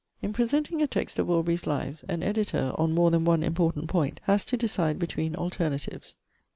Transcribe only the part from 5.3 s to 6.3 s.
alternatives.